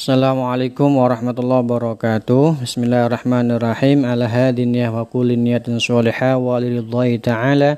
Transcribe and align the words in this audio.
Assalamualaikum 0.00 0.96
warahmatullahi 0.96 1.60
wabarakatuh. 1.60 2.64
Bismillahirrahmanirrahim. 2.64 4.08
Ala 4.08 4.32
hadin 4.32 4.72
ya 4.72 4.88
wa 4.88 5.04
kulli 5.04 5.36
niyatin 5.36 5.76
sholihah 5.76 6.40
Wa 6.40 6.56
lillahi 6.56 7.20
ta'ala 7.20 7.76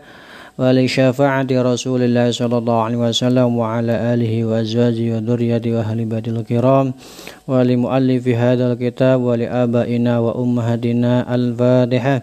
Wa 0.54 0.70
li 0.70 0.86
syafa'ati 0.86 1.58
rasulillah 1.58 2.30
sallallahu 2.30 2.78
alaihi 2.86 3.02
wasallam 3.02 3.58
Wa 3.58 3.82
ala 3.82 4.14
alihi 4.14 4.46
wa 4.46 4.62
azwaji 4.62 5.10
wa 5.10 5.18
dhuriyati 5.18 5.74
wa 5.74 5.82
ahli 5.82 6.06
badil 6.06 6.46
kiram 6.46 6.94
Wa 7.42 7.58
li 7.66 7.74
muallifi 7.74 8.38
hadal 8.38 8.78
kitab 8.78 9.18
Wa 9.18 9.34
li 9.34 9.50
abaina 9.50 10.22
wa 10.22 10.38
ummahatina 10.38 11.26
al-fatihah 11.26 12.22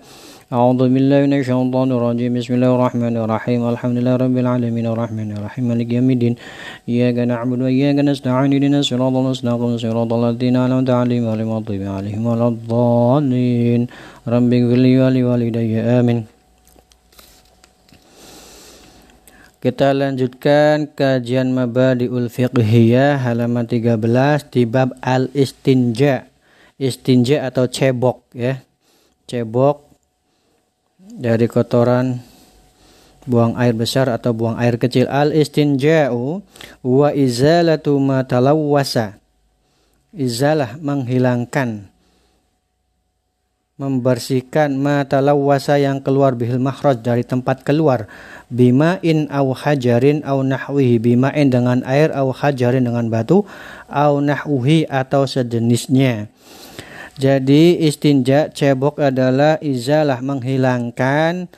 أعوذ 0.53 0.81
بالله 0.95 1.19
من 1.27 1.33
الشيطان 1.41 1.89
الرجيم 1.97 2.31
بسم 2.39 2.53
الله 2.57 2.71
الرحمن 2.77 3.15
الرحيم 3.25 3.61
الحمد 3.75 3.97
لله 3.99 4.15
رب 4.25 4.37
العالمين 4.43 4.87
الرحمن 4.95 5.29
الرحيم 5.37 5.65
مالك 5.71 5.89
يوم 5.97 6.09
الدين 6.15 6.35
إياك 6.89 7.19
نعبد 7.31 7.59
وإياك 7.65 7.99
نستعين 8.09 8.53
اهدنا 8.55 8.79
الصراط 8.85 9.15
المستقيم 9.23 9.73
صراط 9.85 10.11
الذين 10.21 10.57
أنعمت 10.67 10.91
عليهم 11.01 11.25
غير 11.31 11.41
المغضوب 11.45 11.83
عليهم 11.97 12.23
ولا 12.31 12.47
الضالين 12.53 13.83
رب 14.35 14.51
اغفر 14.59 14.79
لي 14.85 14.93
ولوالدي 15.01 15.81
آمين 16.01 16.21
Kita 19.65 19.97
lanjutkan 19.97 20.93
kajian 20.93 21.49
Mabadiul 21.57 22.29
Fiqhiyah 22.29 23.17
halaman 23.17 23.65
13 23.65 24.53
di 24.53 24.69
bab 24.69 24.93
al-istinja. 25.01 26.29
Istinja 26.77 27.49
atau 27.49 27.65
cebok 27.65 28.29
ya. 28.37 28.61
Cebok 29.25 29.88
dari 31.16 31.50
kotoran 31.50 32.22
buang 33.30 33.58
air 33.58 33.78
besar 33.78 34.10
atau 34.10 34.34
buang 34.34 34.58
air 34.58 34.78
kecil. 34.78 35.10
Al 35.10 35.34
istinja'u 35.34 36.42
wa 36.86 37.10
izalatu 37.14 37.98
ma 37.98 38.26
talawwasa. 38.26 39.18
Izalah 40.10 40.82
menghilangkan 40.82 41.86
membersihkan 43.80 44.76
ma 44.76 45.08
talawwasa 45.08 45.80
yang 45.80 46.04
keluar 46.04 46.36
bihil 46.36 46.60
makhraj 46.60 47.00
dari 47.00 47.24
tempat 47.24 47.64
keluar. 47.64 48.10
Bima'in 48.50 49.30
au 49.30 49.54
hajarin 49.54 50.26
au 50.26 50.42
nahwihi. 50.42 50.98
Bima'in 50.98 51.54
dengan 51.54 51.86
air 51.86 52.10
au 52.18 52.34
hajarin 52.34 52.84
dengan 52.84 53.08
batu 53.08 53.46
au 53.88 54.20
nahwihi 54.20 54.90
atau 54.90 55.30
sejenisnya 55.30 56.28
jadi 57.20 57.76
istinja 57.84 58.48
cebok 58.48 59.04
adalah 59.04 59.60
izalah 59.60 60.24
menghilangkan 60.24 61.52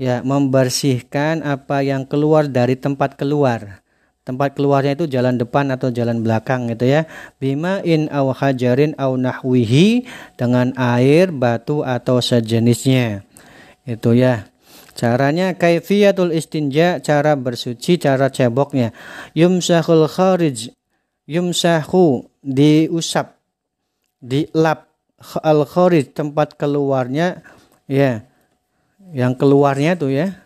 ya 0.00 0.24
membersihkan 0.24 1.44
apa 1.44 1.84
yang 1.84 2.08
keluar 2.08 2.48
dari 2.48 2.80
tempat 2.80 3.20
keluar. 3.20 3.84
Tempat 4.24 4.56
keluarnya 4.56 4.96
itu 4.96 5.04
jalan 5.10 5.36
depan 5.36 5.68
atau 5.76 5.92
jalan 5.92 6.24
belakang 6.24 6.72
gitu 6.72 6.88
ya. 6.88 7.04
Bima 7.36 7.84
in 7.84 8.08
aw 8.08 8.32
hajarin 8.32 8.96
aw 8.96 9.12
nahwihi 9.12 10.08
dengan 10.40 10.72
air, 10.78 11.28
batu 11.34 11.84
atau 11.84 12.24
sejenisnya. 12.24 13.28
Itu 13.84 14.16
ya. 14.16 14.48
Caranya 14.96 15.52
kaifiyatul 15.52 16.32
istinja, 16.32 17.02
cara 17.04 17.36
bersuci, 17.36 18.00
cara 18.00 18.32
ceboknya. 18.32 18.96
Yumsahul 19.36 20.08
kharij. 20.08 20.72
Yumsahu 21.26 22.30
diusap 22.46 23.41
di 24.22 24.46
lap 24.54 24.86
al 25.42 25.66
kharij 25.66 26.14
tempat 26.14 26.54
keluarnya 26.54 27.42
ya 27.90 28.22
yang 29.12 29.34
keluarnya 29.36 29.98
tuh 29.98 30.14
ya. 30.14 30.38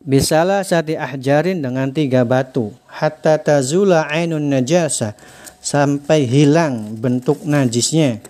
Bisalah 0.00 0.64
sati 0.64 0.96
ahjarin 0.96 1.60
dengan 1.60 1.92
tiga 1.92 2.24
batu. 2.24 2.72
Hatta 2.88 3.36
tazula 3.36 4.08
ainun 4.08 4.48
najasa 4.48 5.12
sampai 5.60 6.24
hilang 6.24 6.96
bentuk 6.96 7.44
najisnya. 7.44 8.24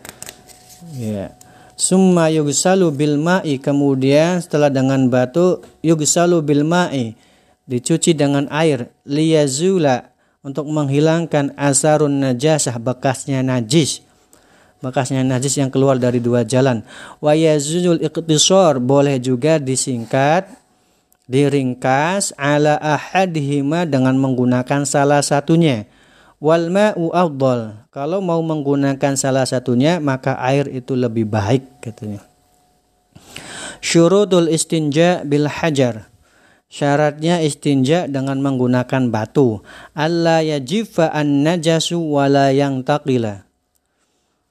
Ya. 0.98 1.38
Summa 1.78 2.28
yugsalu 2.28 2.90
bil 2.90 3.16
ma'i 3.16 3.56
kemudian 3.62 4.42
setelah 4.42 4.68
dengan 4.68 5.06
batu 5.06 5.62
yugsalu 5.80 6.42
bil 6.42 6.66
ma'i 6.66 7.14
dicuci 7.70 8.18
dengan 8.18 8.50
air 8.50 8.90
liyazula 9.06 10.10
untuk 10.42 10.66
menghilangkan 10.68 11.54
asarun 11.54 12.20
najasah 12.20 12.76
bekasnya 12.82 13.40
najis 13.46 14.02
bekasnya 14.80 15.20
najis 15.22 15.60
yang 15.60 15.68
keluar 15.68 16.00
dari 16.00 16.18
dua 16.18 16.42
jalan. 16.42 16.82
Wa 17.20 17.36
yazul 17.36 18.00
iqtisar 18.00 18.80
boleh 18.80 19.20
juga 19.20 19.60
disingkat, 19.60 20.48
diringkas 21.28 22.34
ala 22.40 22.80
ahadihima 22.80 23.84
dengan 23.84 24.16
menggunakan 24.16 24.88
salah 24.88 25.20
satunya. 25.20 25.84
Wal 26.40 26.72
ma'u 26.72 27.12
afdal. 27.12 27.84
Kalau 27.92 28.24
mau 28.24 28.40
menggunakan 28.40 29.12
salah 29.14 29.44
satunya 29.44 30.00
maka 30.00 30.40
air 30.40 30.64
itu 30.72 30.96
lebih 30.96 31.28
baik 31.28 31.84
katanya. 31.84 32.24
Syurutul 33.84 34.48
istinja 34.48 35.20
bil 35.28 35.44
hajar. 35.44 36.08
Syaratnya 36.70 37.42
istinja 37.42 38.06
dengan 38.06 38.38
menggunakan 38.40 39.10
batu. 39.10 39.60
Allah 39.92 40.40
yajifa 40.40 41.10
an 41.12 41.42
najasu 41.42 41.98
wala 41.98 42.54
yang 42.54 42.86
taqila 42.86 43.49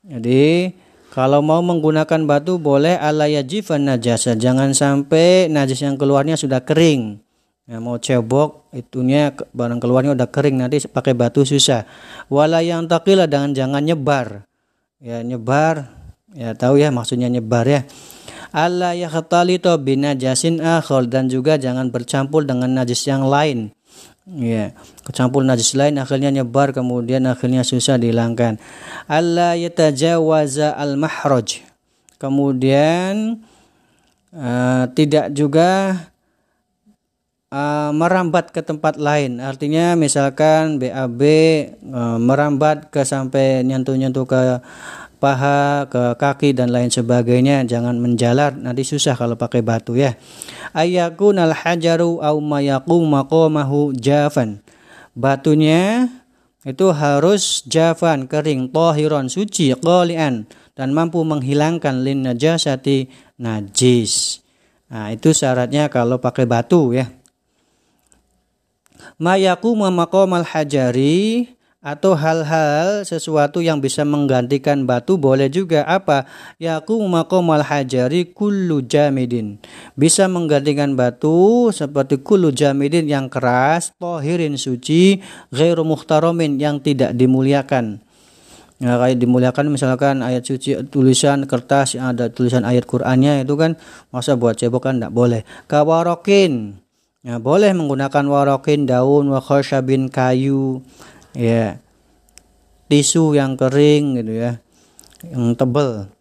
jadi 0.04 0.72
kalau 1.10 1.42
mau 1.42 1.60
menggunakan 1.60 2.24
batu 2.30 2.62
boleh 2.62 2.96
ala 2.96 3.26
yajifan 3.26 3.90
najasa. 3.90 4.38
Jangan 4.38 4.78
sampai 4.78 5.50
najis 5.50 5.82
yang 5.82 5.98
keluarnya 5.98 6.38
sudah 6.38 6.62
kering. 6.62 7.20
Ya, 7.70 7.78
mau 7.78 8.02
cebok 8.02 8.70
itunya 8.74 9.30
barang 9.54 9.78
keluarnya 9.78 10.18
udah 10.18 10.30
kering 10.30 10.62
nanti 10.62 10.82
pakai 10.86 11.14
batu 11.14 11.46
susah. 11.46 11.86
Wala 12.30 12.62
yang 12.66 12.86
takila 12.90 13.26
dengan 13.26 13.54
jangan 13.54 13.82
nyebar. 13.86 14.46
Ya 15.02 15.22
nyebar 15.26 15.90
ya 16.34 16.54
tahu 16.54 16.78
ya 16.78 16.94
maksudnya 16.94 17.30
nyebar 17.30 17.66
ya. 17.66 17.81
Allah 18.50 18.98
ya 18.98 19.06
khatalito 19.10 19.74
binajasin 19.78 20.62
akhol 20.62 21.06
dan 21.06 21.30
juga 21.30 21.62
jangan 21.62 21.94
bercampur 21.94 22.46
dengan 22.50 22.74
najis 22.74 23.06
yang 23.06 23.30
lain 23.30 23.70
ya 24.38 24.78
kecampur 25.07 25.41
najis 25.41 25.73
lain 25.73 25.97
akhirnya 25.97 26.29
nyebar 26.29 26.69
kemudian 26.75 27.25
akhirnya 27.25 27.66
susah 27.66 27.97
dihilangkan. 27.97 28.62
Allah 29.09 29.57
yatajawaza 29.57 30.78
al 30.78 31.00
mahraj 31.00 31.66
kemudian 32.22 33.41
uh, 34.35 34.85
tidak 34.94 35.34
juga 35.34 35.97
uh, 37.53 37.91
merambat 37.94 38.53
ke 38.53 38.62
tempat 38.62 38.97
lain. 38.97 39.41
Artinya 39.41 39.97
misalkan 39.97 40.78
BAB 40.78 41.22
uh, 41.89 42.18
merambat 42.22 42.89
ke 42.94 43.01
sampai 43.06 43.66
nyentuh-nyentuh 43.66 44.25
ke 44.25 44.62
paha, 45.19 45.85
ke 45.91 46.16
kaki 46.16 46.56
dan 46.56 46.72
lain 46.72 46.90
sebagainya. 46.90 47.68
Jangan 47.68 48.00
menjalar, 48.00 48.56
nanti 48.56 48.88
susah 48.88 49.13
kalau 49.19 49.35
pakai 49.35 49.62
batu 49.62 50.00
ya. 50.00 50.16
Ayakun 50.72 51.38
al 51.38 51.53
hajaru 51.53 52.24
au 52.24 52.40
mayaku 52.40 53.03
maqamahu 53.03 53.94
jafan. 53.94 54.63
Batunya 55.13 56.07
itu 56.63 56.91
harus 56.96 57.68
jafan, 57.68 58.25
kering, 58.31 58.72
tohiron, 58.72 59.28
suci, 59.28 59.75
qalian 59.75 60.47
dan 60.80 60.96
mampu 60.96 61.19
menghilangkan 61.28 62.03
lin 62.03 62.24
najasati 62.24 63.12
najis. 63.36 64.40
Nah, 64.88 65.12
itu 65.12 65.36
syaratnya 65.36 65.91
kalau 65.91 66.18
pakai 66.18 66.47
batu 66.47 66.96
ya. 66.96 67.12
Mayaku 69.19 69.75
maqamal 69.75 70.47
hajari 70.47 71.51
atau 71.79 72.12
hal-hal 72.12 73.07
sesuatu 73.07 73.63
yang 73.63 73.79
bisa 73.79 74.03
menggantikan 74.03 74.84
batu 74.84 75.16
boleh 75.16 75.47
juga. 75.47 75.88
Apa? 75.88 76.28
Yaku 76.59 77.00
maqamal 77.07 77.63
hajari 77.63 78.35
kullu 78.35 78.84
jamidin. 78.84 79.63
Bisa 79.95 80.28
menggantikan 80.28 81.00
batu 81.00 81.72
seperti 81.72 82.19
kullu 82.19 82.51
jamidin 82.51 83.07
yang 83.07 83.31
keras 83.31 83.95
tohirin 83.95 84.59
suci 84.59 85.23
ghairu 85.56 85.88
muhtaromin 85.88 86.59
yang 86.59 86.84
tidak 86.84 87.16
dimuliakan. 87.16 88.03
Ya, 88.80 88.95
kayak 88.95 89.19
dimuliakan 89.19 89.75
misalkan 89.75 90.24
ayat 90.24 90.48
suci 90.48 90.71
tulisan 90.88 91.44
kertas 91.44 92.00
yang 92.00 92.15
ada 92.15 92.31
tulisan 92.31 92.63
ayat 92.63 92.88
Qur'annya 92.88 93.44
itu 93.44 93.59
kan 93.59 93.75
masa 94.07 94.39
buat 94.39 94.56
cebok 94.56 94.88
kan 94.88 95.00
tidak 95.00 95.12
boleh. 95.12 95.44
Kawarokin. 95.68 96.80
Ya, 97.19 97.36
boleh 97.36 97.75
menggunakan 97.75 98.24
warokin 98.31 98.88
daun 98.88 99.27
wa 99.27 99.44
khashabin 99.44 100.07
kayu 100.07 100.80
ya 101.39 101.80
tisu 102.91 103.39
yang 103.39 103.56
kering 103.56 104.19
gitu 104.19 104.36
ya 104.36 104.59
yang 105.24 105.56
tebal 105.56 106.12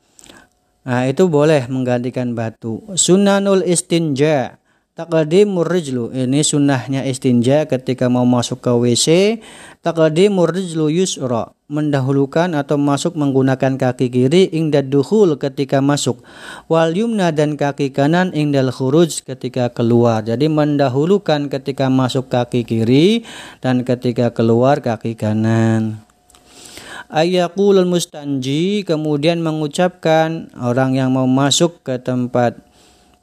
nah 0.87 1.05
itu 1.05 1.29
boleh 1.29 1.69
menggantikan 1.69 2.33
batu. 2.33 2.81
Sunanul 2.97 3.67
istinja 3.67 4.57
Takadimur 4.99 5.71
rijlu 5.71 6.11
ini 6.11 6.43
sunnahnya 6.43 7.07
istinja 7.07 7.71
ketika 7.71 8.11
mau 8.11 8.27
masuk 8.27 8.59
ke 8.59 8.75
WC. 8.75 9.39
Takadimur 9.79 10.51
rijlu 10.51 10.91
yusra 10.91 11.55
mendahulukan 11.71 12.51
atau 12.59 12.75
masuk 12.83 13.15
menggunakan 13.15 13.79
kaki 13.79 14.11
kiri 14.11 14.51
ingdad 14.51 14.91
duhul 14.91 15.39
ketika 15.39 15.79
masuk. 15.79 16.27
Wal 16.67 16.99
yumna 16.99 17.31
dan 17.31 17.55
kaki 17.55 17.95
kanan 17.95 18.35
ingdal 18.35 18.75
khuruj 18.75 19.23
ketika 19.23 19.71
keluar. 19.71 20.27
Jadi 20.27 20.51
mendahulukan 20.51 21.47
ketika 21.47 21.87
masuk 21.87 22.27
kaki 22.27 22.67
kiri 22.67 23.23
dan 23.63 23.87
ketika 23.87 24.35
keluar 24.35 24.83
kaki 24.83 25.15
kanan. 25.15 26.03
ayaqulul 27.09 27.89
mustanji 27.89 28.85
kemudian 28.85 29.41
mengucapkan 29.41 30.53
orang 30.61 30.93
yang 30.93 31.15
mau 31.15 31.25
masuk 31.25 31.81
ke 31.81 31.97
tempat 31.97 32.68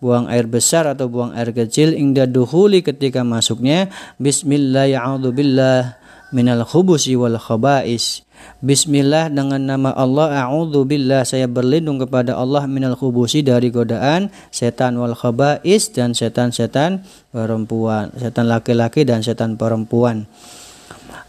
buang 0.05 0.29
air 0.29 0.45
besar 0.45 0.85
atau 0.85 1.09
buang 1.09 1.33
air 1.33 1.49
kecil 1.49 1.97
inda 1.97 2.29
duhuli 2.29 2.85
ketika 2.85 3.25
masuknya 3.25 3.89
bismillah 4.21 4.85
ya'udzubillah 4.85 5.97
minal 6.29 6.61
khubusi 6.61 7.17
wal 7.17 7.41
khaba'is 7.41 8.21
Bismillah 8.61 9.29
dengan 9.29 9.61
nama 9.61 9.93
Allah 9.93 10.45
a'udzu 10.47 10.85
billah 10.85 11.21
saya 11.25 11.45
berlindung 11.45 12.01
kepada 12.01 12.33
Allah 12.33 12.65
minal 12.65 12.97
khubusi 12.97 13.45
dari 13.45 13.69
godaan 13.69 14.33
setan 14.49 14.97
wal 14.97 15.13
khaba'is 15.13 15.93
dan 15.93 16.17
setan-setan 16.17 17.05
perempuan, 17.29 18.09
setan 18.17 18.49
laki-laki 18.49 19.05
dan 19.05 19.21
setan 19.21 19.57
perempuan. 19.59 20.25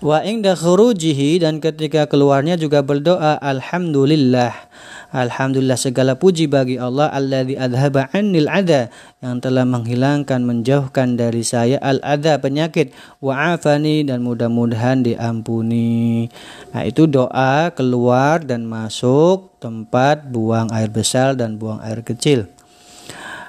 Wa 0.04 0.20
inda 0.20 0.52
khurujihi 0.52 1.40
dan 1.40 1.56
ketika 1.56 2.04
keluarnya 2.04 2.60
juga 2.60 2.84
berdoa 2.84 3.40
alhamdulillah 3.40 4.52
Alhamdulillah 5.16 5.78
segala 5.78 6.18
puji 6.18 6.50
bagi 6.50 6.82
Allah 6.82 7.08
alladzi 7.08 7.56
adhaba 7.56 8.12
anil 8.12 8.50
adha 8.50 8.92
yang 9.24 9.38
telah 9.38 9.62
menghilangkan 9.62 10.42
menjauhkan 10.44 11.16
dari 11.16 11.40
saya 11.40 11.78
al 11.80 12.02
adha 12.02 12.42
penyakit 12.42 12.90
wa 13.22 13.56
afani 13.56 14.02
dan 14.02 14.20
mudah-mudahan 14.26 15.06
diampuni. 15.06 16.28
Nah, 16.74 16.82
itu 16.82 17.06
doa 17.06 17.70
keluar 17.72 18.44
dan 18.44 18.66
masuk 18.68 19.56
tempat 19.62 20.26
buang 20.28 20.68
air 20.74 20.92
besar 20.92 21.38
dan 21.38 21.56
buang 21.56 21.78
air 21.80 22.02
kecil. 22.02 22.50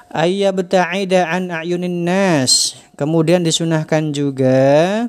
Ayya 0.08 0.54
beta'ida 0.56 1.28
an 1.28 1.52
a'yunin 1.52 2.06
nas. 2.06 2.80
Kemudian 2.96 3.44
disunahkan 3.44 4.14
juga 4.14 5.04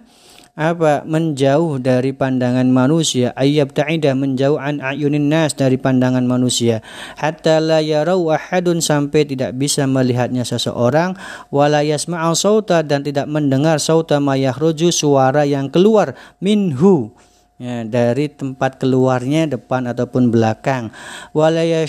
apa? 0.59 1.07
Menjauh 1.07 1.79
dari 1.79 2.11
pandangan 2.11 2.67
manusia. 2.67 3.31
Ayyab 3.39 3.71
ta'idah 3.71 4.11
menjauh 4.11 4.59
an 4.59 4.83
ayunin 4.83 5.31
nas 5.31 5.55
dari 5.55 5.79
pandangan 5.79 6.27
manusia. 6.27 6.83
Hatta 7.15 7.63
la 7.63 7.79
yarau 7.79 8.27
ahadun 8.27 8.83
sampai 8.83 9.23
tidak 9.23 9.55
bisa 9.55 9.87
melihatnya 9.87 10.43
seseorang. 10.43 11.15
Wala 11.47 11.87
yasma'u 11.87 12.35
sauta 12.35 12.83
dan 12.83 13.07
tidak 13.07 13.31
mendengar 13.31 13.79
sauta 13.79 14.19
mayahruju 14.19 14.91
suara 14.91 15.47
yang 15.47 15.71
keluar 15.71 16.19
minhu. 16.43 17.15
Ya, 17.59 17.83
dari 17.83 18.31
tempat 18.31 18.79
keluarnya 18.79 19.47
depan 19.47 19.83
ataupun 19.87 20.31
belakang. 20.31 20.95
Walaya 21.35 21.83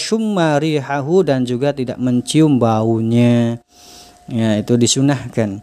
rihahu 0.58 1.23
dan 1.23 1.46
juga 1.46 1.70
tidak 1.70 1.94
mencium 1.99 2.58
baunya 2.58 3.62
Ya, 4.31 4.62
itu 4.62 4.79
disunahkan. 4.79 5.59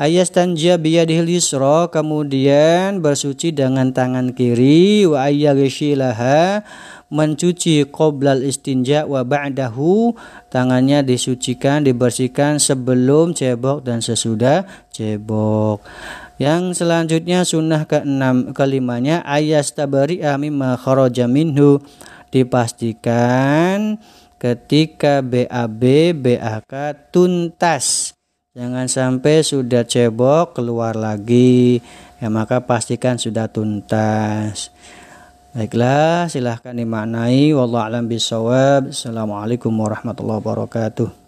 Ayastanja 0.00 0.80
biyadihil 0.80 1.28
yusra 1.28 1.92
kemudian 1.92 3.04
bersuci 3.04 3.52
dengan 3.52 3.92
tangan 3.92 4.32
kiri 4.32 5.04
wa 5.04 5.28
ayyaghsilaha 5.28 6.64
mencuci 7.12 7.84
qoblal 7.92 8.40
istinja 8.48 9.04
wa 9.04 9.28
ba'dahu 9.28 10.16
tangannya 10.48 11.04
disucikan 11.04 11.84
dibersihkan 11.84 12.56
sebelum 12.56 13.36
cebok 13.36 13.84
dan 13.84 14.00
sesudah 14.00 14.64
cebok. 14.88 15.84
Yang 16.40 16.80
selanjutnya 16.80 17.44
sunnah 17.44 17.84
keenam 17.84 18.56
kelimanya 18.56 19.20
ayastabari'a 19.28 20.40
mimma 20.40 20.80
kharaja 20.80 21.28
minhu 21.28 21.84
dipastikan 22.32 24.00
ketika 24.38 25.20
BAB 25.20 26.14
BAK 26.14 26.72
tuntas. 27.12 28.14
Jangan 28.54 28.90
sampai 28.90 29.46
sudah 29.46 29.86
cebok 29.86 30.58
keluar 30.58 30.98
lagi. 30.98 31.78
Ya 32.18 32.26
maka 32.26 32.62
pastikan 32.62 33.18
sudah 33.18 33.46
tuntas. 33.46 34.74
Baiklah 35.54 36.26
silahkan 36.26 36.74
dimaknai. 36.74 37.54
Wallahu 37.54 37.86
alam 37.86 38.10
bisawab 38.10 38.90
assalamualaikum 38.90 39.70
warahmatullahi 39.74 40.42
wabarakatuh 40.42 41.27